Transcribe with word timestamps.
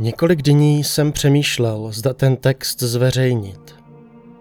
Několik 0.00 0.42
dní 0.42 0.84
jsem 0.84 1.12
přemýšlel, 1.12 1.88
zda 1.92 2.12
ten 2.12 2.36
text 2.36 2.82
zveřejnit. 2.82 3.74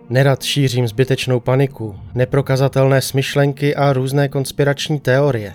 Nerad 0.09 0.43
šířím 0.43 0.87
zbytečnou 0.87 1.39
paniku, 1.39 1.95
neprokazatelné 2.15 3.01
smyšlenky 3.01 3.75
a 3.75 3.93
různé 3.93 4.27
konspirační 4.27 4.99
teorie. 4.99 5.53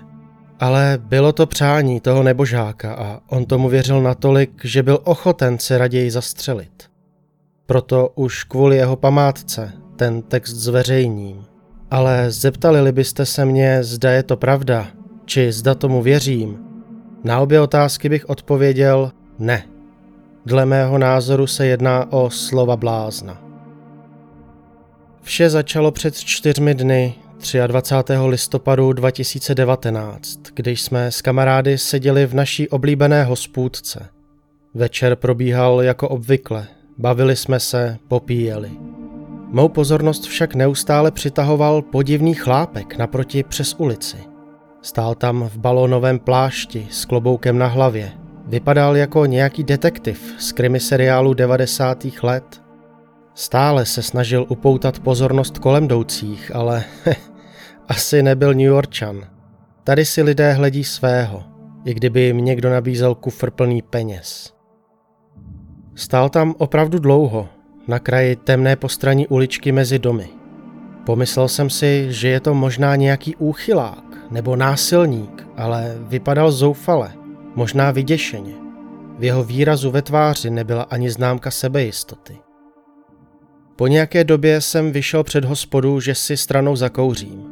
Ale 0.60 0.98
bylo 1.02 1.32
to 1.32 1.46
přání 1.46 2.00
toho 2.00 2.22
nebožáka 2.22 2.94
a 2.94 3.20
on 3.28 3.44
tomu 3.44 3.68
věřil 3.68 4.02
natolik, 4.02 4.64
že 4.64 4.82
byl 4.82 4.98
ochoten 5.04 5.58
se 5.58 5.78
raději 5.78 6.10
zastřelit. 6.10 6.90
Proto 7.66 8.12
už 8.14 8.44
kvůli 8.44 8.76
jeho 8.76 8.96
památce 8.96 9.72
ten 9.96 10.22
text 10.22 10.54
zveřejním. 10.54 11.44
Ale 11.90 12.30
zeptali 12.30 12.92
byste 12.92 13.26
se 13.26 13.44
mě, 13.44 13.84
zda 13.84 14.10
je 14.10 14.22
to 14.22 14.36
pravda, 14.36 14.86
či 15.24 15.52
zda 15.52 15.74
tomu 15.74 16.02
věřím. 16.02 16.58
Na 17.24 17.40
obě 17.40 17.60
otázky 17.60 18.08
bych 18.08 18.28
odpověděl 18.28 19.12
ne. 19.38 19.73
Dle 20.46 20.66
mého 20.66 20.98
názoru 20.98 21.46
se 21.46 21.66
jedná 21.66 22.12
o 22.12 22.30
slova 22.30 22.76
blázna. 22.76 23.42
Vše 25.22 25.50
začalo 25.50 25.90
před 25.90 26.14
čtyřmi 26.16 26.74
dny, 26.74 27.14
23. 27.66 28.12
listopadu 28.26 28.92
2019, 28.92 30.40
když 30.54 30.82
jsme 30.82 31.10
s 31.10 31.22
kamarády 31.22 31.78
seděli 31.78 32.26
v 32.26 32.34
naší 32.34 32.68
oblíbené 32.68 33.24
hospůdce. 33.24 34.08
Večer 34.74 35.16
probíhal 35.16 35.82
jako 35.82 36.08
obvykle, 36.08 36.66
bavili 36.98 37.36
jsme 37.36 37.60
se, 37.60 37.96
popíjeli. 38.08 38.70
Mou 39.50 39.68
pozornost 39.68 40.24
však 40.26 40.54
neustále 40.54 41.10
přitahoval 41.10 41.82
podivný 41.82 42.34
chlápek 42.34 42.98
naproti 42.98 43.42
přes 43.42 43.74
ulici. 43.74 44.16
Stál 44.82 45.14
tam 45.14 45.48
v 45.48 45.56
balónovém 45.56 46.18
plášti 46.18 46.88
s 46.90 47.04
kloboukem 47.04 47.58
na 47.58 47.66
hlavě. 47.66 48.23
Vypadal 48.46 48.96
jako 48.96 49.26
nějaký 49.26 49.64
detektiv 49.64 50.34
z 50.38 50.52
krimi 50.52 50.80
seriálu 50.80 51.34
90. 51.34 52.06
let. 52.22 52.62
Stále 53.34 53.86
se 53.86 54.02
snažil 54.02 54.46
upoutat 54.48 54.98
pozornost 54.98 55.58
kolem 55.58 55.84
jdoucích, 55.84 56.54
ale 56.54 56.84
asi 57.88 58.22
nebyl 58.22 58.54
New 58.54 58.66
Yorkčan. 58.66 59.20
Tady 59.84 60.04
si 60.04 60.22
lidé 60.22 60.52
hledí 60.52 60.84
svého, 60.84 61.44
i 61.84 61.94
kdyby 61.94 62.20
jim 62.20 62.36
někdo 62.36 62.70
nabízel 62.70 63.14
kufr 63.14 63.50
plný 63.50 63.82
peněz. 63.82 64.54
Stál 65.94 66.28
tam 66.28 66.54
opravdu 66.58 66.98
dlouho, 66.98 67.48
na 67.88 67.98
kraji 67.98 68.36
temné 68.36 68.76
postraní 68.76 69.26
uličky 69.26 69.72
mezi 69.72 69.98
domy. 69.98 70.28
Pomyslel 71.06 71.48
jsem 71.48 71.70
si, 71.70 72.06
že 72.10 72.28
je 72.28 72.40
to 72.40 72.54
možná 72.54 72.96
nějaký 72.96 73.36
úchylák 73.36 74.04
nebo 74.30 74.56
násilník, 74.56 75.48
ale 75.56 75.94
vypadal 75.98 76.52
zoufale, 76.52 77.23
možná 77.54 77.90
vyděšeně. 77.90 78.54
V 79.18 79.24
jeho 79.24 79.44
výrazu 79.44 79.90
ve 79.90 80.02
tváři 80.02 80.50
nebyla 80.50 80.82
ani 80.82 81.10
známka 81.10 81.50
sebejistoty. 81.50 82.38
Po 83.76 83.86
nějaké 83.86 84.24
době 84.24 84.60
jsem 84.60 84.92
vyšel 84.92 85.24
před 85.24 85.44
hospodu, 85.44 86.00
že 86.00 86.14
si 86.14 86.36
stranou 86.36 86.76
zakouřím. 86.76 87.44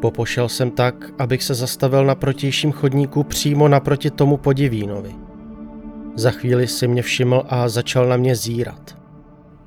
Popošel 0.00 0.48
jsem 0.48 0.70
tak, 0.70 0.94
abych 1.18 1.42
se 1.42 1.54
zastavil 1.54 2.04
na 2.04 2.14
protějším 2.14 2.72
chodníku 2.72 3.22
přímo 3.22 3.68
naproti 3.68 4.10
tomu 4.10 4.36
podivínovi. 4.36 5.14
Za 6.14 6.30
chvíli 6.30 6.66
si 6.66 6.88
mě 6.88 7.02
všiml 7.02 7.44
a 7.48 7.68
začal 7.68 8.08
na 8.08 8.16
mě 8.16 8.36
zírat. 8.36 8.98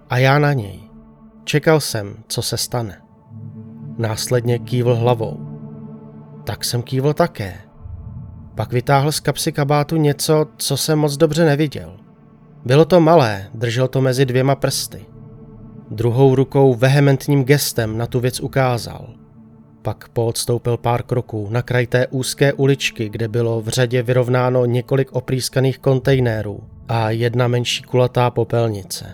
A 0.09 0.17
já 0.17 0.39
na 0.39 0.53
něj. 0.53 0.79
Čekal 1.43 1.79
jsem, 1.79 2.15
co 2.27 2.41
se 2.41 2.57
stane. 2.57 3.01
Následně 3.97 4.59
kývl 4.59 4.95
hlavou. 4.95 5.39
Tak 6.43 6.65
jsem 6.65 6.81
kývl 6.81 7.13
také. 7.13 7.68
Pak 8.59 8.73
vytáhl 8.73 9.11
z 9.11 9.19
kapsy 9.19 9.51
kabátu 9.51 9.97
něco, 9.97 10.45
co 10.57 10.77
jsem 10.77 10.99
moc 10.99 11.17
dobře 11.17 11.45
neviděl. 11.45 11.97
Bylo 12.65 12.85
to 12.85 12.99
malé, 12.99 13.49
držel 13.53 13.87
to 13.87 14.01
mezi 14.01 14.25
dvěma 14.25 14.55
prsty. 14.55 15.05
Druhou 15.91 16.35
rukou 16.35 16.73
vehementním 16.73 17.43
gestem 17.43 17.97
na 17.97 18.07
tu 18.07 18.19
věc 18.19 18.39
ukázal. 18.39 19.13
Pak 19.81 20.09
poodstoupil 20.09 20.77
pár 20.77 21.03
kroků 21.03 21.47
na 21.51 21.61
kraj 21.61 21.87
té 21.87 22.07
úzké 22.07 22.53
uličky, 22.53 23.09
kde 23.09 23.27
bylo 23.27 23.61
v 23.61 23.67
řadě 23.67 24.03
vyrovnáno 24.03 24.65
několik 24.65 25.11
oprýskaných 25.11 25.79
kontejnerů 25.79 26.63
a 26.87 27.09
jedna 27.09 27.47
menší 27.47 27.83
kulatá 27.83 28.29
popelnice. 28.29 29.05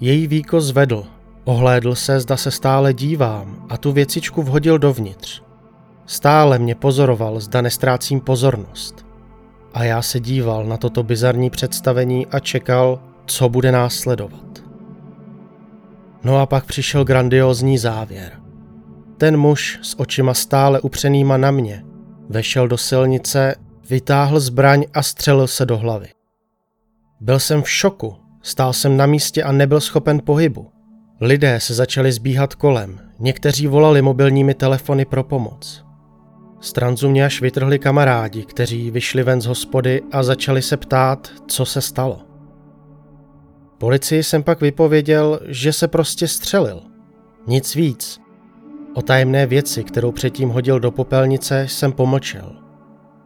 Její 0.00 0.26
víko 0.26 0.60
zvedl, 0.60 1.04
ohlédl 1.44 1.94
se, 1.94 2.20
zda 2.20 2.36
se 2.36 2.50
stále 2.50 2.94
dívám 2.94 3.66
a 3.68 3.76
tu 3.76 3.92
věcičku 3.92 4.42
vhodil 4.42 4.78
dovnitř. 4.78 5.45
Stále 6.06 6.58
mě 6.58 6.74
pozoroval, 6.74 7.40
zda 7.40 7.60
nestrácím 7.60 8.20
pozornost. 8.20 9.06
A 9.74 9.84
já 9.84 10.02
se 10.02 10.20
díval 10.20 10.64
na 10.64 10.76
toto 10.76 11.02
bizarní 11.02 11.50
představení 11.50 12.26
a 12.26 12.38
čekal, 12.38 13.00
co 13.26 13.48
bude 13.48 13.72
následovat. 13.72 14.62
No 16.24 16.40
a 16.40 16.46
pak 16.46 16.64
přišel 16.64 17.04
grandiózní 17.04 17.78
závěr. 17.78 18.32
Ten 19.18 19.36
muž 19.36 19.78
s 19.82 20.00
očima 20.00 20.34
stále 20.34 20.80
upřenýma 20.80 21.36
na 21.36 21.50
mě 21.50 21.84
vešel 22.28 22.68
do 22.68 22.78
silnice, 22.78 23.54
vytáhl 23.90 24.40
zbraň 24.40 24.84
a 24.94 25.02
střelil 25.02 25.46
se 25.46 25.66
do 25.66 25.78
hlavy. 25.78 26.08
Byl 27.20 27.38
jsem 27.38 27.62
v 27.62 27.70
šoku, 27.70 28.16
stál 28.42 28.72
jsem 28.72 28.96
na 28.96 29.06
místě 29.06 29.42
a 29.42 29.52
nebyl 29.52 29.80
schopen 29.80 30.20
pohybu. 30.24 30.70
Lidé 31.20 31.60
se 31.60 31.74
začali 31.74 32.12
zbíhat 32.12 32.54
kolem, 32.54 33.00
někteří 33.18 33.66
volali 33.66 34.02
mobilními 34.02 34.54
telefony 34.54 35.04
pro 35.04 35.24
pomoc. 35.24 35.85
Z 36.60 36.72
tranzu 36.72 37.08
mě 37.08 37.24
až 37.24 37.40
vytrhli 37.40 37.78
kamarádi, 37.78 38.44
kteří 38.44 38.90
vyšli 38.90 39.22
ven 39.22 39.40
z 39.40 39.46
hospody 39.46 40.02
a 40.12 40.22
začali 40.22 40.62
se 40.62 40.76
ptát, 40.76 41.28
co 41.46 41.66
se 41.66 41.80
stalo. 41.80 42.20
Policii 43.78 44.22
jsem 44.22 44.42
pak 44.42 44.60
vypověděl, 44.60 45.40
že 45.46 45.72
se 45.72 45.88
prostě 45.88 46.28
střelil. 46.28 46.82
Nic 47.46 47.74
víc. 47.74 48.20
O 48.94 49.02
tajemné 49.02 49.46
věci, 49.46 49.84
kterou 49.84 50.12
předtím 50.12 50.48
hodil 50.48 50.80
do 50.80 50.90
popelnice, 50.90 51.66
jsem 51.68 51.92
pomlčel. 51.92 52.56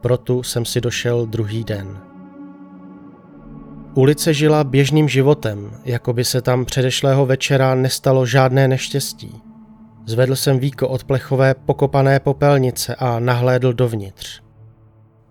Proto 0.00 0.42
jsem 0.42 0.64
si 0.64 0.80
došel 0.80 1.26
druhý 1.26 1.64
den. 1.64 1.98
Ulice 3.94 4.34
žila 4.34 4.64
běžným 4.64 5.08
životem, 5.08 5.70
jako 5.84 6.12
by 6.12 6.24
se 6.24 6.42
tam 6.42 6.64
předešlého 6.64 7.26
večera 7.26 7.74
nestalo 7.74 8.26
žádné 8.26 8.68
neštěstí. 8.68 9.42
Zvedl 10.06 10.36
jsem 10.36 10.58
víko 10.58 10.88
od 10.88 11.04
plechové 11.04 11.54
pokopané 11.54 12.20
popelnice 12.20 12.94
a 12.94 13.20
nahlédl 13.20 13.72
dovnitř. 13.72 14.42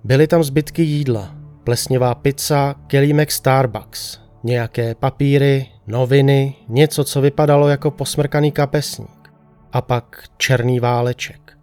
Byly 0.03 0.27
tam 0.27 0.43
zbytky 0.43 0.83
jídla, 0.83 1.35
plesnivá 1.63 2.15
pizza, 2.15 2.75
kelímek 2.87 3.31
Starbucks, 3.31 4.19
nějaké 4.43 4.95
papíry, 4.95 5.67
noviny, 5.87 6.55
něco, 6.67 7.03
co 7.03 7.21
vypadalo 7.21 7.67
jako 7.67 7.91
posmrkaný 7.91 8.51
kapesník. 8.51 9.33
A 9.71 9.81
pak 9.81 10.23
černý 10.37 10.79
váleček. 10.79 11.57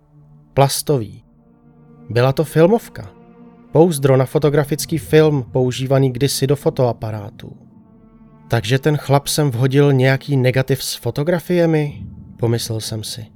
Plastový. 0.54 1.24
Byla 2.10 2.32
to 2.32 2.44
filmovka. 2.44 3.10
Pouzdro 3.72 4.16
na 4.16 4.24
fotografický 4.24 4.98
film 4.98 5.42
používaný 5.42 6.12
kdysi 6.12 6.46
do 6.46 6.56
fotoaparátů. 6.56 7.56
Takže 8.48 8.78
ten 8.78 8.96
chlap 8.96 9.26
sem 9.26 9.50
vhodil 9.50 9.92
nějaký 9.92 10.36
negativ 10.36 10.84
s 10.84 10.94
fotografiemi? 10.94 12.06
Pomyslel 12.36 12.80
jsem 12.80 13.04
si. 13.04 13.26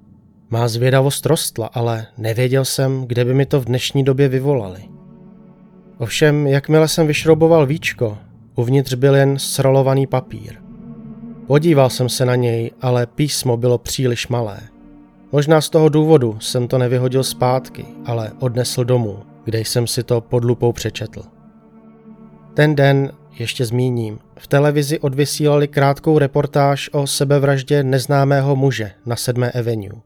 Má 0.51 0.69
zvědavost 0.69 1.27
rostla, 1.27 1.67
ale 1.67 2.07
nevěděl 2.19 2.65
jsem, 2.65 3.05
kde 3.07 3.25
by 3.25 3.35
mi 3.35 3.47
to 3.47 3.61
v 3.61 3.65
dnešní 3.65 4.05
době 4.05 4.29
vyvolali. 4.29 4.85
Ovšem, 5.99 6.47
jakmile 6.47 6.89
jsem 6.89 7.07
vyšrouboval 7.07 7.67
víčko, 7.67 8.19
uvnitř 8.55 8.95
byl 8.95 9.15
jen 9.15 9.39
srolovaný 9.39 10.07
papír. 10.07 10.55
Podíval 11.47 11.91
jsem 11.91 12.09
se 12.09 12.27
na 12.27 12.37
něj, 12.37 12.71
ale 12.81 13.07
písmo 13.07 13.57
bylo 13.57 13.79
příliš 13.79 14.29
malé. 14.29 14.61
Možná 15.33 15.61
z 15.61 15.71
toho 15.71 15.89
důvodu 15.89 16.37
jsem 16.41 16.69
to 16.69 16.79
nevyhodil 16.79 17.25
zpátky, 17.25 17.87
ale 18.07 18.33
odnesl 18.39 18.85
domů, 18.85 19.19
kde 19.45 19.61
jsem 19.61 19.87
si 19.87 20.03
to 20.03 20.21
pod 20.21 20.45
lupou 20.45 20.73
přečetl. 20.73 21.23
Ten 22.55 22.75
den 22.75 23.13
ještě 23.41 23.65
zmíním. 23.65 24.19
V 24.39 24.47
televizi 24.47 24.99
odvysílali 24.99 25.69
krátkou 25.69 26.19
reportáž 26.19 26.91
o 26.93 27.07
sebevraždě 27.07 27.83
neznámého 27.83 28.57
muže 28.57 28.91
na 29.07 29.17
7. 29.17 29.45
Avenue. 29.59 30.01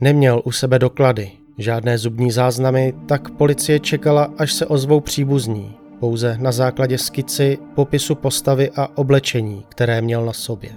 Neměl 0.00 0.42
u 0.44 0.52
sebe 0.52 0.78
doklady, 0.78 1.30
žádné 1.58 1.98
zubní 1.98 2.30
záznamy, 2.30 2.94
tak 3.06 3.30
policie 3.30 3.80
čekala, 3.80 4.34
až 4.38 4.52
se 4.52 4.66
ozvou 4.66 5.00
příbuzní, 5.00 5.76
pouze 6.00 6.36
na 6.40 6.52
základě 6.52 6.98
skici, 6.98 7.58
popisu 7.74 8.14
postavy 8.14 8.70
a 8.76 8.98
oblečení, 8.98 9.64
které 9.68 10.02
měl 10.02 10.24
na 10.24 10.32
sobě. 10.32 10.70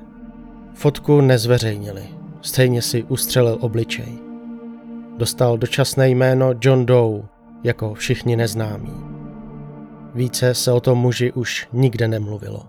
Fotku 0.74 1.22
nezveřejnili, 1.22 2.04
stejně 2.42 2.82
si 2.82 3.04
ustřelil 3.04 3.58
obličej. 3.62 4.20
Dostal 5.18 5.58
dočasné 5.58 6.10
jméno 6.10 6.54
John 6.62 6.86
Doe, 6.86 7.24
jako 7.64 7.94
všichni 7.94 8.36
neznámí. 8.36 9.19
Více 10.20 10.54
se 10.54 10.72
o 10.72 10.80
tom 10.80 10.98
muži 10.98 11.32
už 11.32 11.68
nikde 11.74 12.08
nemluvilo. 12.08 12.66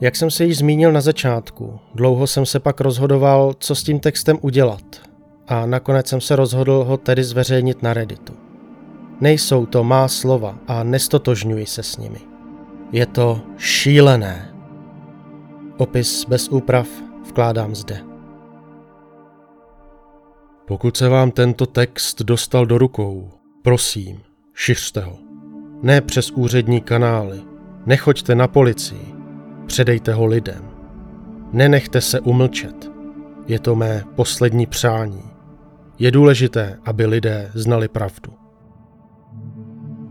Jak 0.00 0.16
jsem 0.16 0.30
se 0.30 0.44
již 0.44 0.58
zmínil 0.58 0.92
na 0.92 1.00
začátku, 1.00 1.80
dlouho 1.94 2.26
jsem 2.26 2.46
se 2.46 2.60
pak 2.60 2.80
rozhodoval, 2.80 3.54
co 3.58 3.74
s 3.74 3.82
tím 3.82 4.00
textem 4.00 4.38
udělat 4.40 4.82
a 5.48 5.66
nakonec 5.66 6.06
jsem 6.06 6.20
se 6.20 6.36
rozhodl 6.36 6.84
ho 6.84 6.96
tedy 6.96 7.24
zveřejnit 7.24 7.82
na 7.82 7.94
Redditu. 7.94 8.32
Nejsou 9.20 9.66
to 9.66 9.84
má 9.84 10.08
slova 10.08 10.58
a 10.66 10.82
nestotožňuji 10.82 11.66
se 11.66 11.82
s 11.82 11.96
nimi. 11.96 12.20
Je 12.92 13.06
to 13.06 13.40
šílené. 13.56 14.54
Opis 15.76 16.24
bez 16.24 16.48
úprav 16.48 16.88
vkládám 17.28 17.74
zde. 17.74 18.00
Pokud 20.66 20.96
se 20.96 21.08
vám 21.08 21.30
tento 21.30 21.66
text 21.66 22.22
dostal 22.22 22.66
do 22.66 22.78
rukou, 22.78 23.30
prosím, 23.62 24.29
šiřte 24.54 25.00
ho. 25.00 25.18
Ne 25.82 26.00
přes 26.00 26.30
úřední 26.30 26.80
kanály. 26.80 27.40
Nechoďte 27.86 28.34
na 28.34 28.48
policii. 28.48 29.14
Předejte 29.66 30.12
ho 30.12 30.26
lidem. 30.26 30.70
Nenechte 31.52 32.00
se 32.00 32.20
umlčet. 32.20 32.90
Je 33.46 33.58
to 33.58 33.76
mé 33.76 34.04
poslední 34.14 34.66
přání. 34.66 35.22
Je 35.98 36.10
důležité, 36.10 36.78
aby 36.84 37.06
lidé 37.06 37.50
znali 37.54 37.88
pravdu. 37.88 38.32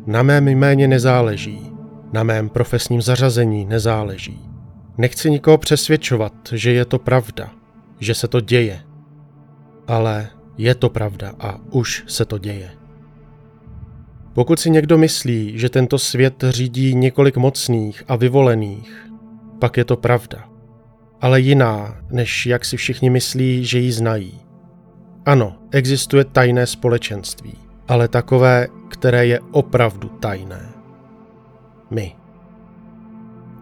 Na 0.05 0.23
mém 0.23 0.47
jméně 0.47 0.87
nezáleží, 0.87 1.71
na 2.13 2.23
mém 2.23 2.49
profesním 2.49 3.01
zařazení 3.01 3.65
nezáleží. 3.65 4.49
Nechci 4.97 5.31
nikoho 5.31 5.57
přesvědčovat, 5.57 6.33
že 6.51 6.71
je 6.71 6.85
to 6.85 6.99
pravda, 6.99 7.51
že 7.99 8.15
se 8.15 8.27
to 8.27 8.41
děje. 8.41 8.81
Ale 9.87 10.27
je 10.57 10.75
to 10.75 10.89
pravda 10.89 11.33
a 11.39 11.59
už 11.71 12.03
se 12.07 12.25
to 12.25 12.37
děje. 12.37 12.78
Pokud 14.33 14.59
si 14.59 14.69
někdo 14.69 14.97
myslí, 14.97 15.59
že 15.59 15.69
tento 15.69 15.99
svět 15.99 16.43
řídí 16.49 16.95
několik 16.95 17.37
mocných 17.37 18.03
a 18.07 18.15
vyvolených, 18.15 19.09
pak 19.59 19.77
je 19.77 19.85
to 19.85 19.97
pravda. 19.97 20.49
Ale 21.21 21.39
jiná, 21.39 21.97
než 22.11 22.45
jak 22.45 22.65
si 22.65 22.77
všichni 22.77 23.09
myslí, 23.09 23.65
že 23.65 23.79
ji 23.79 23.91
znají. 23.91 24.39
Ano, 25.25 25.55
existuje 25.71 26.25
tajné 26.25 26.67
společenství, 26.67 27.53
ale 27.87 28.07
takové, 28.07 28.67
které 28.89 29.25
je 29.25 29.39
opravdu 29.51 30.09
tajné. 30.09 30.69
My. 31.89 32.15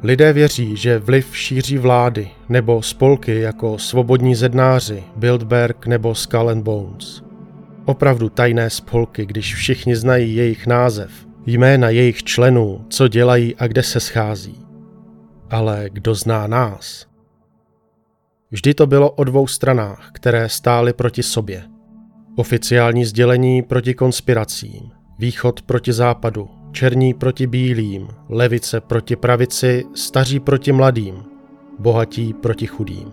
Lidé 0.04 0.34
věří, 0.34 0.78
že 0.78 1.00
vliv 1.00 1.38
šíří 1.38 1.78
vlády 1.78 2.30
nebo 2.50 2.81
spolky 2.81 3.40
jako 3.42 3.78
Svobodní 3.78 4.36
zednáři, 4.36 5.04
Bildberg 5.16 5.88
nebo 5.88 6.16
Skull 6.16 6.50
and 6.50 6.64
Bones. 6.64 7.26
Opravdu 7.88 8.30
tajné 8.30 8.69
spolky, 8.69 9.25
když 9.25 9.56
všichni 9.56 9.95
znají 9.95 10.36
jejich 10.36 10.68
název, 10.68 11.12
jména 11.45 11.89
jejich 11.89 12.24
členů, 12.24 12.86
co 12.89 13.07
dělají 13.07 13.56
a 13.56 13.68
kde 13.68 13.84
se 13.84 14.00
schází. 14.00 14.66
Ale 15.50 15.89
kdo 15.94 16.16
zná 16.16 16.48
nás? 16.48 17.06
Vždy 18.51 18.74
to 18.74 18.88
bylo 18.88 19.12
o 19.12 19.24
dvou 19.24 19.48
stranách, 19.48 20.10
které 20.13 20.50
stály 20.50 20.94
proti 20.94 21.24
sobě. 21.24 21.63
Oficiální 22.36 23.06
sdělení 23.06 23.62
proti 23.62 23.94
konspiracím, 23.94 24.92
východ 25.19 25.62
proti 25.62 25.94
západu, 25.94 26.50
černí 26.72 27.13
proti 27.13 27.48
bílým, 27.48 28.07
levice 28.30 28.81
proti 28.81 29.16
pravici, 29.16 29.86
staří 29.95 30.40
proti 30.40 30.72
mladým, 30.72 31.24
bohatí 31.80 32.33
proti 32.33 32.68
chudým. 32.68 33.12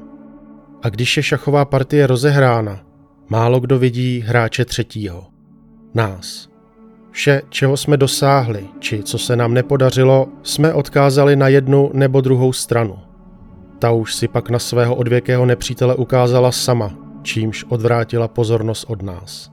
A 0.82 0.88
když 0.88 1.16
je 1.16 1.22
šachová 1.22 1.64
partie 1.64 2.06
rozehrána, 2.06 2.93
málo 3.34 3.60
kdo 3.60 3.78
vidí 3.78 4.20
hráče 4.20 4.64
třetího. 4.64 5.26
Nás. 5.94 6.48
Vše, 7.10 7.42
čeho 7.48 7.76
jsme 7.76 7.96
dosáhli, 7.96 8.66
či 8.78 9.02
co 9.02 9.18
se 9.18 9.36
nám 9.36 9.54
nepodařilo, 9.54 10.28
jsme 10.42 10.72
odkázali 10.72 11.36
na 11.36 11.48
jednu 11.48 11.90
nebo 11.94 12.20
druhou 12.20 12.52
stranu. 12.52 12.98
Ta 13.78 13.90
už 13.90 14.14
si 14.14 14.28
pak 14.28 14.50
na 14.50 14.58
svého 14.58 14.94
odvěkého 14.94 15.46
nepřítele 15.46 15.94
ukázala 15.94 16.52
sama, 16.52 16.94
čímž 17.22 17.64
odvrátila 17.64 18.28
pozornost 18.28 18.84
od 18.88 19.02
nás. 19.02 19.50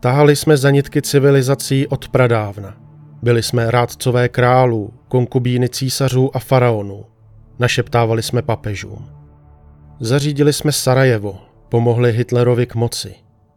Tahali 0.00 0.36
jsme 0.36 0.56
zanitky 0.56 1.02
civilizací 1.02 1.86
od 1.86 2.08
pradávna. 2.08 2.74
Byli 3.22 3.42
jsme 3.42 3.70
rádcové 3.70 4.28
králů, 4.28 4.92
konkubíny 5.08 5.68
císařů 5.68 6.36
a 6.36 6.38
faraonů. 6.38 7.04
Našeptávali 7.58 8.22
jsme 8.22 8.42
papežům. 8.42 9.08
Zařídili 10.00 10.52
jsme 10.52 10.72
Sarajevo, 10.72 11.53
pomohli 11.74 12.12
Hitlerovi 12.12 12.66
k 12.66 12.74
moci. 12.74 13.14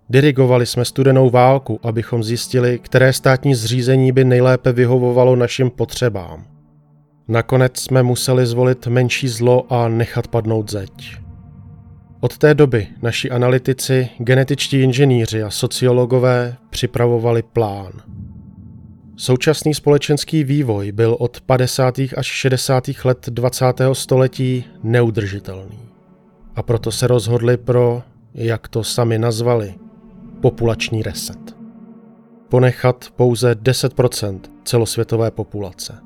Dirigovali 0.10 0.66
jsme 0.66 0.86
studenou 0.86 1.30
válku, 1.30 1.80
abychom 1.84 2.24
zjistili, 2.24 2.80
které 2.80 3.14
státní 3.14 3.56
zřízení 3.56 4.12
by 4.12 4.24
nejlépe 4.24 4.72
vyhovovalo 4.74 5.36
našim 5.36 5.70
potřebám. 5.70 6.46
Nakonec 7.28 7.80
jsme 7.80 8.04
museli 8.04 8.46
zvolit 8.46 8.88
menší 8.88 9.28
zlo 9.28 9.74
a 9.74 9.88
nechat 9.88 10.28
padnout 10.28 10.72
zeď. 10.72 11.16
Od 12.20 12.38
té 12.38 12.54
doby 12.54 12.88
naši 13.02 13.30
analytici, 13.30 14.10
genetičtí 14.18 14.82
inženýři 14.82 15.44
a 15.44 15.50
sociologové 15.50 16.58
připravovali 16.70 17.44
plán. 17.44 17.92
Současný 19.18 19.74
společenský 19.74 20.44
vývoj 20.44 20.92
byl 20.92 21.16
od 21.20 21.42
50. 21.42 22.00
až 22.18 22.26
60. 22.26 22.84
let 23.04 23.30
20. 23.30 23.66
století 23.94 24.66
neudržitelný. 24.84 25.87
A 26.58 26.64
proto 26.64 26.92
se 26.92 27.08
rozhodli 27.08 27.58
pro, 27.58 28.04
jak 28.34 28.68
to 28.68 28.84
sami 28.84 29.20
nazvali, 29.20 29.76
populační 30.42 31.04
reset. 31.04 31.56
Ponechat 32.50 33.06
pouze 33.16 33.56
10% 33.56 34.40
celosvětové 34.64 35.32
populace. 35.32 36.00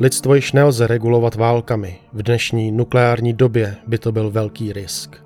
Lidstvo 0.00 0.34
již 0.34 0.52
nelze 0.52 0.86
regulovat 0.86 1.34
válkami, 1.34 1.98
v 2.12 2.22
dnešní 2.22 2.72
nukleární 2.72 3.32
době 3.32 3.76
by 3.86 3.98
to 3.98 4.12
byl 4.12 4.30
velký 4.30 4.72
risk. 4.72 5.16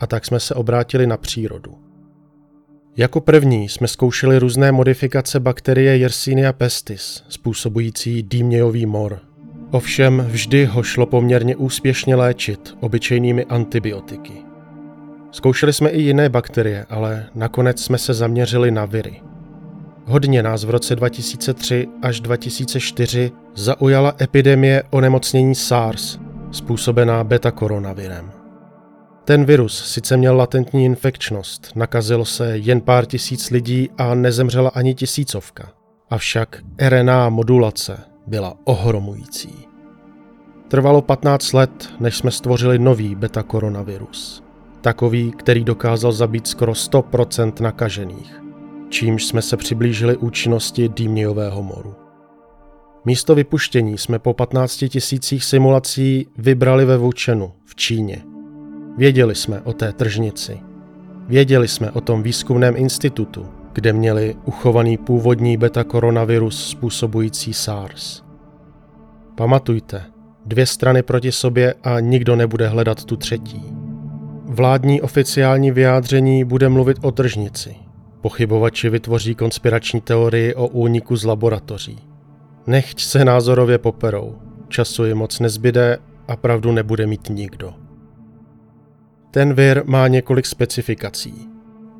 A 0.00 0.06
tak 0.06 0.24
jsme 0.24 0.40
se 0.40 0.54
obrátili 0.54 1.06
na 1.06 1.16
přírodu. 1.16 1.74
Jako 2.96 3.20
první 3.20 3.68
jsme 3.68 3.88
zkoušeli 3.88 4.38
různé 4.38 4.72
modifikace 4.72 5.40
bakterie 5.40 5.96
Yersinia 5.96 6.52
pestis, 6.52 7.24
způsobující 7.28 8.22
dýmějový 8.22 8.86
mor. 8.86 9.33
Ovšem 9.74 10.26
vždy 10.28 10.64
ho 10.64 10.82
šlo 10.82 11.06
poměrně 11.06 11.56
úspěšně 11.56 12.14
léčit 12.16 12.76
obyčejnými 12.80 13.44
antibiotiky. 13.44 14.32
Zkoušeli 15.30 15.72
jsme 15.72 15.90
i 15.90 16.02
jiné 16.02 16.28
bakterie, 16.28 16.86
ale 16.90 17.26
nakonec 17.34 17.82
jsme 17.82 17.98
se 17.98 18.14
zaměřili 18.14 18.70
na 18.70 18.84
viry– 18.84 19.20
Hodně 20.06 20.42
nás 20.42 20.64
v 20.64 20.70
roce 20.70 20.96
2003 20.96 21.88
až 22.02 22.20
2004 22.20 23.32
zaujala 23.54 24.14
epidemie 24.20 24.82
onemocnění 24.90 25.54
SARS, 25.54 26.18
způsobená 26.52 27.24
beta-koronavirem. 27.24 28.30
Ten 29.24 29.44
virus 29.44 29.84
sice 29.92 30.16
měl 30.16 30.36
latentní 30.36 30.84
infekčnost, 30.84 31.70
nakazilo 31.74 32.24
se 32.24 32.58
jen 32.58 32.80
pár 32.80 33.06
tisíc 33.06 33.50
lidí 33.50 33.90
a 33.98 34.14
nezemřela 34.14 34.70
ani 34.74 34.94
tisícovka. 34.94 35.72
Avšak 36.10 36.62
RNA 36.88 37.28
modulace 37.28 38.00
byla 38.26 38.56
ohromující. 38.64 39.73
Trvalo 40.68 41.02
15 41.02 41.52
let, 41.52 41.90
než 42.00 42.16
jsme 42.16 42.30
stvořili 42.30 42.78
nový 42.78 43.14
beta-koronavirus. 43.14 44.42
Takový, 44.80 45.30
který 45.30 45.64
dokázal 45.64 46.12
zabít 46.12 46.46
skoro 46.46 46.72
100% 46.72 47.62
nakažených 47.62 48.44
čímž 48.94 49.24
jsme 49.24 49.42
se 49.42 49.56
přiblížili 49.56 50.16
účinnosti 50.16 50.88
dýmňového 50.88 51.62
moru. 51.62 51.94
Místo 53.04 53.34
vypuštění 53.34 53.98
jsme 53.98 54.18
po 54.18 54.34
15 54.34 54.84
tisících 54.88 55.44
simulací 55.44 56.28
vybrali 56.38 56.84
ve 56.84 56.96
Wuchenu 56.96 57.52
v 57.64 57.74
Číně. 57.74 58.22
Věděli 58.98 59.34
jsme 59.34 59.60
o 59.60 59.72
té 59.72 59.92
tržnici. 59.92 60.60
Věděli 61.28 61.68
jsme 61.68 61.90
o 61.90 62.00
tom 62.00 62.22
výzkumném 62.22 62.76
institutu, 62.76 63.46
kde 63.72 63.92
měli 63.92 64.36
uchovaný 64.44 64.98
původní 64.98 65.56
beta-koronavirus 65.56 66.70
způsobující 66.70 67.54
SARS. 67.54 68.22
Pamatujte, 69.34 70.04
dvě 70.46 70.66
strany 70.66 71.02
proti 71.02 71.32
sobě 71.32 71.74
a 71.82 72.00
nikdo 72.00 72.36
nebude 72.36 72.68
hledat 72.68 73.04
tu 73.04 73.16
třetí. 73.16 73.62
Vládní 74.44 75.02
oficiální 75.02 75.70
vyjádření 75.70 76.44
bude 76.44 76.68
mluvit 76.68 76.98
o 77.02 77.12
tržnici, 77.12 77.76
Pochybovači 78.24 78.90
vytvoří 78.90 79.34
konspirační 79.34 80.00
teorii 80.00 80.54
o 80.54 80.66
úniku 80.66 81.16
z 81.16 81.24
laboratoří. 81.24 81.98
Nechť 82.66 83.00
se 83.00 83.24
názorově 83.24 83.78
poperou, 83.78 84.38
času 84.68 85.04
je 85.04 85.14
moc 85.14 85.40
nezbyde 85.40 85.98
a 86.28 86.36
pravdu 86.36 86.72
nebude 86.72 87.06
mít 87.06 87.28
nikdo. 87.28 87.74
Ten 89.30 89.54
vir 89.54 89.82
má 89.86 90.08
několik 90.08 90.46
specifikací. 90.46 91.48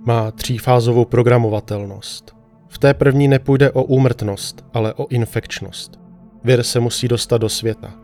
Má 0.04 0.30
třífázovou 0.30 1.04
programovatelnost. 1.04 2.36
V 2.68 2.78
té 2.78 2.94
první 2.94 3.28
nepůjde 3.28 3.70
o 3.70 3.82
úmrtnost, 3.82 4.64
ale 4.74 4.94
o 4.94 5.06
infekčnost. 5.08 6.00
Vir 6.44 6.62
se 6.62 6.80
musí 6.80 7.08
dostat 7.08 7.38
do 7.38 7.48
světa. 7.48 7.94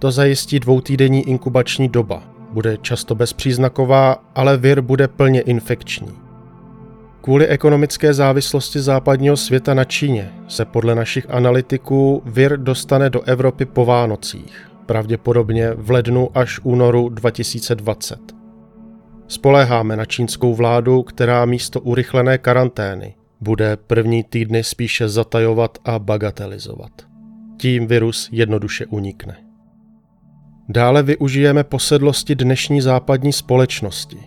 To 0.00 0.10
zajistí 0.10 0.60
dvoutýdenní 0.60 1.28
inkubační 1.28 1.88
doba. 1.88 2.22
Bude 2.52 2.76
často 2.76 3.14
bezpříznaková, 3.14 4.24
ale 4.34 4.56
vir 4.56 4.80
bude 4.80 5.08
plně 5.08 5.40
infekční. 5.40 6.12
Kvůli 7.20 7.46
ekonomické 7.46 8.14
závislosti 8.14 8.80
západního 8.80 9.36
světa 9.36 9.74
na 9.74 9.84
Číně 9.84 10.32
se 10.48 10.64
podle 10.64 10.94
našich 10.94 11.30
analytiků 11.30 12.22
vir 12.24 12.56
dostane 12.56 13.10
do 13.10 13.22
Evropy 13.22 13.64
po 13.64 13.84
Vánocích, 13.84 14.70
pravděpodobně 14.86 15.70
v 15.74 15.90
lednu 15.90 16.28
až 16.34 16.60
únoru 16.62 17.08
2020. 17.08 18.18
Spoléháme 19.28 19.96
na 19.96 20.04
čínskou 20.04 20.54
vládu, 20.54 21.02
která 21.02 21.44
místo 21.44 21.80
urychlené 21.80 22.38
karantény 22.38 23.14
bude 23.40 23.76
první 23.76 24.24
týdny 24.24 24.64
spíše 24.64 25.08
zatajovat 25.08 25.78
a 25.84 25.98
bagatelizovat. 25.98 26.90
Tím 27.56 27.86
virus 27.86 28.28
jednoduše 28.32 28.86
unikne. 28.86 29.49
Dále 30.72 31.02
využijeme 31.02 31.64
posedlosti 31.64 32.34
dnešní 32.34 32.80
západní 32.80 33.32
společnosti. 33.32 34.18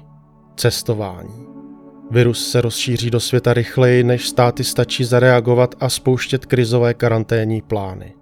Cestování. 0.55 1.47
Virus 2.12 2.51
se 2.51 2.62
rozšíří 2.62 3.12
do 3.12 3.19
světa 3.19 3.53
rychleji, 3.53 4.03
než 4.03 4.29
státy 4.29 4.63
stačí 4.63 5.03
zareagovat 5.03 5.75
a 5.79 5.89
spouštět 5.89 6.45
krizové 6.45 6.93
karanténní 6.93 7.62
plány. 7.62 8.13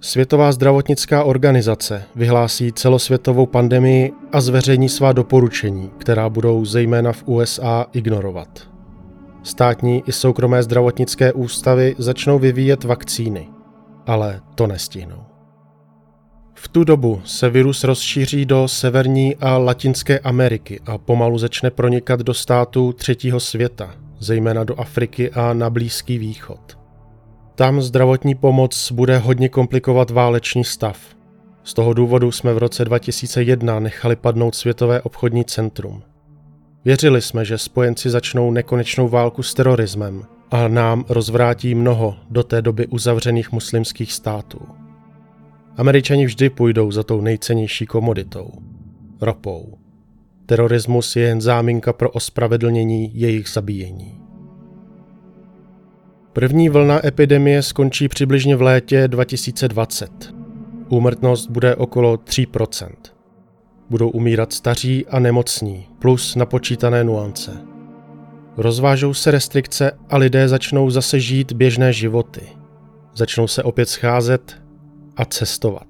Světová 0.00 0.52
zdravotnická 0.52 1.24
organizace 1.24 2.02
vyhlásí 2.14 2.72
celosvětovou 2.72 3.46
pandemii 3.46 4.12
a 4.32 4.40
zveřejní 4.40 4.88
svá 4.88 5.12
doporučení, 5.12 5.90
která 5.98 6.28
budou 6.28 6.64
zejména 6.64 7.12
v 7.12 7.22
USA 7.26 7.86
ignorovat. 7.92 8.70
Státní 9.42 10.02
i 10.06 10.12
soukromé 10.12 10.62
zdravotnické 10.62 11.32
ústavy 11.32 11.94
začnou 11.98 12.38
vyvíjet 12.38 12.84
vakcíny, 12.84 13.48
ale 14.06 14.40
to 14.54 14.66
nestihnou. 14.66 15.33
V 16.64 16.68
tu 16.68 16.84
dobu 16.84 17.22
se 17.24 17.50
virus 17.50 17.84
rozšíří 17.84 18.46
do 18.46 18.68
Severní 18.68 19.36
a 19.36 19.58
Latinské 19.58 20.18
Ameriky 20.18 20.80
a 20.86 20.98
pomalu 20.98 21.38
začne 21.38 21.70
pronikat 21.70 22.20
do 22.20 22.34
států 22.34 22.92
třetího 22.92 23.40
světa, 23.40 23.94
zejména 24.18 24.64
do 24.64 24.80
Afriky 24.80 25.30
a 25.30 25.52
na 25.52 25.70
Blízký 25.70 26.18
východ. 26.18 26.78
Tam 27.54 27.82
zdravotní 27.82 28.34
pomoc 28.34 28.92
bude 28.92 29.18
hodně 29.18 29.48
komplikovat 29.48 30.10
válečný 30.10 30.64
stav. 30.64 30.98
Z 31.64 31.74
toho 31.74 31.94
důvodu 31.94 32.32
jsme 32.32 32.54
v 32.54 32.58
roce 32.58 32.84
2001 32.84 33.80
nechali 33.80 34.16
padnout 34.16 34.54
Světové 34.54 35.02
obchodní 35.02 35.44
centrum. 35.44 36.02
Věřili 36.84 37.22
jsme, 37.22 37.44
že 37.44 37.58
spojenci 37.58 38.10
začnou 38.10 38.50
nekonečnou 38.50 39.08
válku 39.08 39.42
s 39.42 39.54
terorismem 39.54 40.24
a 40.50 40.68
nám 40.68 41.04
rozvrátí 41.08 41.74
mnoho 41.74 42.16
do 42.30 42.42
té 42.42 42.62
doby 42.62 42.86
uzavřených 42.86 43.52
muslimských 43.52 44.12
států. 44.12 44.83
Američani 45.76 46.26
vždy 46.26 46.50
půjdou 46.50 46.90
za 46.90 47.02
tou 47.02 47.20
nejcennější 47.20 47.86
komoditou– 47.86 48.50
ropou. 49.20 49.78
Terorismus 50.46 51.16
je 51.16 51.22
jen 51.22 51.40
záminka 51.40 51.92
pro 51.92 52.10
ospravedlnění 52.10 53.10
jejich 53.14 53.48
zabíjení. 53.48 54.20
První 56.32 56.68
vlna 56.68 57.06
epidemie 57.06 57.62
skončí 57.62 58.08
přibližně 58.08 58.56
v 58.56 58.62
létě 58.62 59.08
2020. 59.08 60.34
Úmrtnost 60.88 61.50
bude 61.50 61.76
okolo 61.76 62.16
3%. 62.16 62.88
Budou 63.90 64.08
umírat 64.08 64.52
staří 64.52 65.06
a 65.06 65.18
nemocní, 65.18 65.88
plus 65.98 66.36
napočítané 66.36 67.04
nuance. 67.04 67.60
Rozvážou 68.56 69.14
se 69.14 69.30
restrikce 69.30 69.92
a 70.08 70.16
lidé 70.16 70.48
začnou 70.48 70.90
zase 70.90 71.20
žít 71.20 71.52
běžné 71.52 71.92
životy. 71.92 72.42
Začnou 73.14 73.46
se 73.46 73.62
opět 73.62 73.88
scházet 73.88 74.63
a 75.16 75.24
cestovat. 75.24 75.88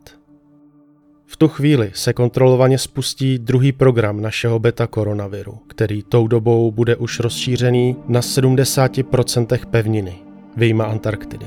V 1.26 1.36
tu 1.36 1.48
chvíli 1.48 1.90
se 1.94 2.12
kontrolovaně 2.12 2.78
spustí 2.78 3.38
druhý 3.38 3.72
program 3.72 4.22
našeho 4.22 4.58
beta 4.58 4.86
koronaviru, 4.86 5.58
který 5.66 6.02
tou 6.02 6.26
dobou 6.26 6.70
bude 6.70 6.96
už 6.96 7.20
rozšířený 7.20 7.96
na 8.08 8.20
70% 8.20 9.66
pevniny 9.66 10.14
vyjma 10.56 10.84
Antarktidy. 10.84 11.46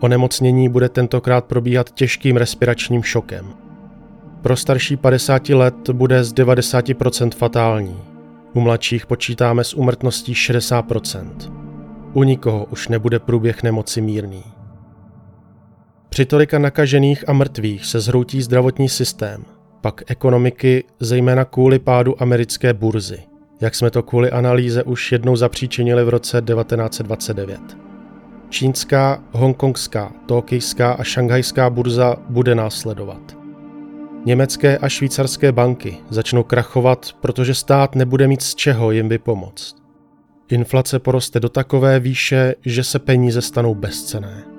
Onemocnění 0.00 0.68
bude 0.68 0.88
tentokrát 0.88 1.44
probíhat 1.44 1.90
těžkým 1.90 2.36
respiračním 2.36 3.02
šokem. 3.02 3.46
Pro 4.42 4.56
starší 4.56 4.96
50 4.96 5.48
let 5.48 5.90
bude 5.90 6.24
z 6.24 6.34
90% 6.34 7.30
fatální. 7.30 7.96
U 8.52 8.60
mladších 8.60 9.06
počítáme 9.06 9.64
s 9.64 9.74
umrtností 9.74 10.32
60%. 10.32 11.30
U 12.12 12.22
nikoho 12.22 12.64
už 12.64 12.88
nebude 12.88 13.18
průběh 13.18 13.62
nemoci 13.62 14.00
mírný. 14.00 14.55
Při 16.16 16.26
tolika 16.26 16.58
nakažených 16.58 17.28
a 17.28 17.32
mrtvých 17.32 17.86
se 17.86 18.00
zhroutí 18.00 18.42
zdravotní 18.42 18.88
systém, 18.88 19.44
pak 19.80 20.02
ekonomiky, 20.06 20.84
zejména 21.00 21.44
kvůli 21.44 21.78
pádu 21.78 22.22
americké 22.22 22.74
burzy, 22.74 23.18
jak 23.60 23.74
jsme 23.74 23.90
to 23.90 24.02
kvůli 24.02 24.30
analýze 24.30 24.82
už 24.82 25.12
jednou 25.12 25.36
zapříčinili 25.36 26.04
v 26.04 26.08
roce 26.08 26.42
1929. 26.42 27.60
Čínská, 28.48 29.22
hongkongská, 29.32 30.12
tokijská 30.26 30.92
a 30.92 31.04
šanghajská 31.04 31.70
burza 31.70 32.16
bude 32.28 32.54
následovat. 32.54 33.36
Německé 34.24 34.78
a 34.78 34.88
švýcarské 34.88 35.52
banky 35.52 35.96
začnou 36.10 36.42
krachovat, 36.42 37.12
protože 37.20 37.54
stát 37.54 37.94
nebude 37.94 38.28
mít 38.28 38.42
z 38.42 38.54
čeho 38.54 38.90
jim 38.90 39.08
vypomoct. 39.08 39.76
Inflace 40.48 40.98
poroste 40.98 41.40
do 41.40 41.48
takové 41.48 42.00
výše, 42.00 42.54
že 42.64 42.84
se 42.84 42.98
peníze 42.98 43.42
stanou 43.42 43.74
bezcené. 43.74 44.55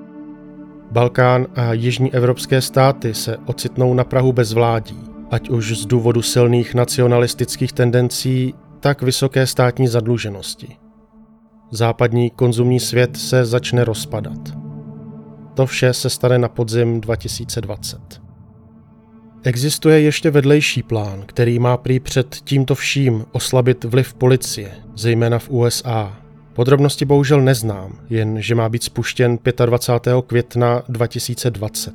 Balkán 0.91 1.47
a 1.55 1.73
jižní 1.73 2.13
evropské 2.13 2.61
státy 2.61 3.13
se 3.13 3.37
ocitnou 3.45 3.93
na 3.93 4.03
Prahu 4.03 4.33
bezvládí, 4.33 4.99
ať 5.31 5.49
už 5.49 5.77
z 5.77 5.85
důvodu 5.85 6.21
silných 6.21 6.75
nacionalistických 6.75 7.73
tendencí, 7.73 8.53
tak 8.79 9.01
vysoké 9.01 9.47
státní 9.47 9.87
zadluženosti. 9.87 10.77
Západní 11.71 12.29
konzumní 12.29 12.79
svět 12.79 13.17
se 13.17 13.45
začne 13.45 13.83
rozpadat. 13.83 14.39
To 15.53 15.65
vše 15.65 15.93
se 15.93 16.09
stane 16.09 16.37
na 16.37 16.49
podzim 16.49 17.01
2020. 17.01 18.21
Existuje 19.43 20.01
ještě 20.01 20.31
vedlejší 20.31 20.83
plán, 20.83 21.23
který 21.25 21.59
má 21.59 21.77
prý 21.77 21.99
před 21.99 22.35
tímto 22.43 22.75
vším 22.75 23.25
oslabit 23.31 23.83
vliv 23.83 24.13
policie, 24.13 24.71
zejména 24.95 25.39
v 25.39 25.49
USA. 25.49 26.26
Podrobnosti 26.57 27.05
bohužel 27.05 27.41
neznám, 27.41 27.99
jen 28.09 28.41
že 28.41 28.55
má 28.55 28.69
být 28.69 28.83
spuštěn 28.83 29.39
25. 29.65 30.25
května 30.27 30.83
2020 30.89 31.93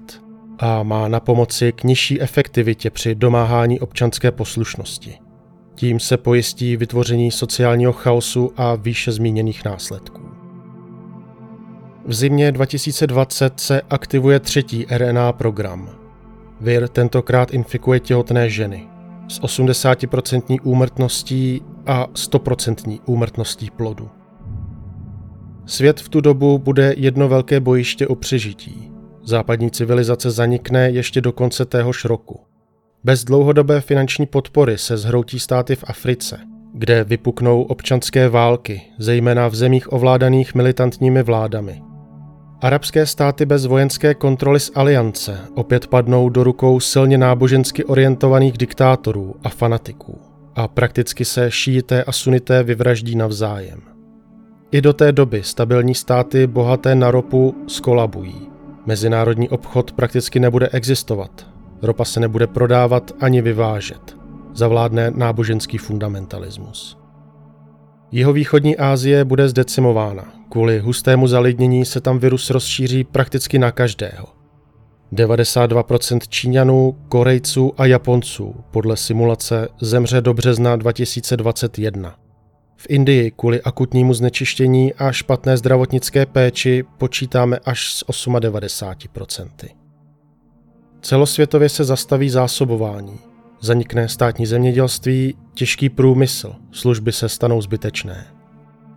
a 0.59 0.83
má 0.83 1.09
na 1.09 1.21
pomoci 1.21 1.73
k 1.73 1.85
nižší 1.85 2.21
efektivitě 2.21 2.91
při 2.91 3.15
domáhání 3.15 3.81
občanské 3.81 4.31
poslušnosti. 4.31 5.19
Tím 5.75 6.01
se 6.01 6.17
pojistí 6.17 6.77
vytvoření 6.77 7.31
sociálního 7.31 7.93
chaosu 7.93 8.53
a 8.57 8.75
výše 8.75 9.13
zmíněných 9.13 9.65
následků. 9.65 10.23
V 12.07 12.15
zimě 12.15 12.53
2020 12.53 13.61
se 13.61 13.83
aktivuje 13.91 14.41
třetí 14.41 14.87
RNA 14.91 15.33
program. 15.33 15.91
Vir 16.61 16.89
tentokrát 16.89 17.55
infikuje 17.55 18.01
těhotné 18.01 18.51
ženy 18.51 18.89
s 19.29 19.41
80% 19.41 20.59
úmrtností 20.63 21.63
a 21.87 22.07
100% 22.07 23.01
úmrtností 23.07 23.71
plodu. 23.71 24.11
Svět 25.73 26.01
v 26.01 26.09
tu 26.09 26.21
dobu 26.21 26.59
bude 26.59 26.95
jedno 26.97 27.29
velké 27.29 27.61
bojiště 27.61 28.07
o 28.07 28.15
přežití. 28.15 28.93
Západní 29.25 29.71
civilizace 29.71 30.31
zanikne 30.31 30.91
ještě 30.91 31.21
do 31.21 31.33
konce 31.33 31.65
téhož 31.65 32.05
roku. 32.05 32.41
Bez 33.05 33.25
dlouhodobé 33.25 33.81
finanční 33.81 34.27
podpory 34.27 34.79
se 34.79 34.97
zhroutí 34.97 35.41
státy 35.41 35.77
v 35.77 35.85
Africe, 35.87 36.41
kde 36.75 37.05
vypuknou 37.05 37.63
občanské 37.63 38.29
války, 38.29 38.83
zejména 38.99 39.49
v 39.49 39.55
zemích 39.55 39.93
ovládaných 39.93 40.55
militantními 40.55 41.23
vládami. 41.23 41.83
Arabské 42.61 43.07
státy 43.07 43.47
bez 43.47 43.67
vojenské 43.67 44.15
kontroly 44.15 44.61
z 44.61 44.71
aliance 44.75 45.39
opět 45.55 45.87
padnou 45.87 46.29
do 46.29 46.45
rukou 46.45 46.81
silně 46.81 47.19
nábožensky 47.19 47.85
orientovaných 47.85 48.59
diktátorů 48.59 49.35
a 49.45 49.49
fanatiků 49.49 50.21
a 50.55 50.69
prakticky 50.69 51.25
se 51.25 51.51
šíité 51.51 52.05
a 52.05 52.13
sunité 52.13 52.63
vyvraždí 52.63 53.17
navzájem. 53.17 53.92
I 54.73 54.81
do 54.81 54.93
té 54.93 55.13
doby 55.13 55.43
stabilní 55.43 55.95
státy 55.95 56.47
bohaté 56.47 56.95
na 56.95 57.11
ropu 57.11 57.65
skolabují. 57.67 58.49
Mezinárodní 58.87 59.49
obchod 59.49 59.93
prakticky 59.93 60.41
nebude 60.41 60.69
existovat 60.69 61.53
Ropa 61.83 62.05
se 62.05 62.21
nebude 62.21 62.47
prodávat 62.47 63.13
ani 63.21 63.43
vyvážet. 63.43 64.17
Zavládne 64.55 65.11
náboženský 65.11 65.79
fundamentalismus. 65.79 66.99
Jeho 68.13 68.33
východní 68.33 68.77
Asie 68.77 69.25
bude 69.25 69.49
zdecimována. 69.49 70.25
Kvůli 70.51 70.79
hustému 70.79 71.27
zalidnění 71.27 71.85
se 71.85 72.01
tam 72.01 72.19
virus 72.19 72.51
rozšíří 72.51 73.05
prakticky 73.05 73.59
na 73.59 73.71
každého. 73.71 74.27
92% 75.13 76.19
Číňanů, 76.29 76.97
Korejců 77.09 77.73
a 77.77 77.87
Japonců 77.87 78.55
podle 78.71 78.97
simulace 78.97 79.69
zemře 79.81 80.21
do 80.21 80.35
března 80.35 80.77
2021. 80.77 82.22
V 82.83 82.87
Indii 82.89 83.31
kvůli 83.31 83.63
akutnímu 83.63 84.15
znečištění 84.15 84.95
a 84.95 85.13
špatné 85.13 85.57
zdravotnické 85.57 86.27
péči 86.27 86.85
počítáme 86.99 87.59
až 87.65 87.93
s 87.93 88.05
98%. 88.09 89.49
Celosvětově 91.03 91.69
se 91.69 91.85
zastaví 91.85 92.31
zásobování. 92.31 93.19
Zanikne 93.61 94.09
státní 94.09 94.47
zemědělství, 94.47 95.35
těžký 95.55 95.89
průmysl, 95.89 96.55
služby 96.73 97.13
se 97.13 97.29
stanou 97.29 97.63
zbytečné. 97.63 98.27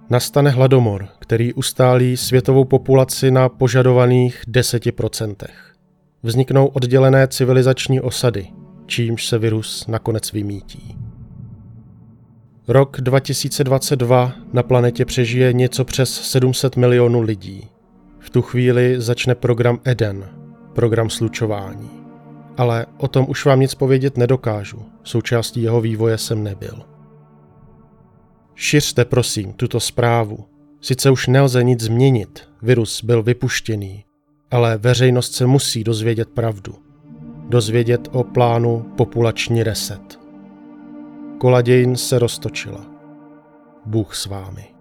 Nastane 0.10 0.50
hladomor, 0.50 1.08
který 1.20 1.54
ustálí 1.54 2.18
světovou 2.18 2.66
populaci 2.66 3.32
na 3.32 3.50
požadovaných 3.50 4.42
10%. 4.48 5.36
Vzniknou 6.24 6.68
oddělené 6.68 7.28
civilizační 7.28 8.02
osady, 8.02 8.48
čímž 8.86 9.28
se 9.28 9.38
virus 9.38 9.88
nakonec 9.88 10.32
vymítí. 10.32 11.05
Rok 12.68 13.02
2022 13.02 14.34
na 14.54 14.64
planetě 14.64 15.06
přežije 15.06 15.54
něco 15.54 15.86
přes 15.86 16.14
700 16.14 16.76
milionů 16.76 17.22
lidí. 17.22 17.68
V 18.20 18.30
tu 18.30 18.42
chvíli 18.42 19.02
začne 19.02 19.36
program 19.36 19.80
Eden, 19.84 20.30
program 20.74 21.10
slučování. 21.10 21.90
Ale 22.58 22.86
o 22.98 23.08
tom 23.08 23.26
už 23.30 23.46
vám 23.46 23.60
nic 23.60 23.76
povědět 23.76 24.18
nedokážu, 24.18 24.86
součástí 25.04 25.62
jeho 25.62 25.82
vývoje 25.82 26.18
jsem 26.18 26.44
nebyl. 26.44 26.84
Šiřte 28.56 29.06
prosím 29.06 29.54
tuto 29.54 29.80
zprávu. 29.80 30.46
Sice 30.82 31.10
už 31.10 31.28
nelze 31.28 31.64
nic 31.64 31.82
změnit, 31.82 32.50
virus 32.62 33.04
byl 33.04 33.24
vypuštěný, 33.24 34.06
ale 34.52 34.78
veřejnost 34.78 35.34
se 35.34 35.46
musí 35.46 35.84
dozvědět 35.84 36.30
pravdu. 36.30 36.76
Dozvědět 37.50 38.08
o 38.12 38.24
plánu 38.24 38.86
populační 38.98 39.64
reset. 39.64 40.25
Kola 41.38 41.62
dějin 41.62 41.96
se 41.96 42.20
roztočila. 42.20 42.86
Bůh 43.86 44.16
s 44.16 44.26
vámi. 44.26 44.75